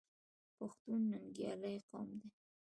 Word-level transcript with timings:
پښتون 0.57 0.99
ننګیالی 1.11 1.75
قوم 1.89 2.09
دی. 2.19 2.29